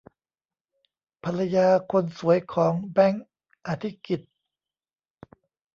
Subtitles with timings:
[1.23, 3.25] ภรรยาคนสวยของ แบงค์
[3.67, 4.31] อธิกิตติ์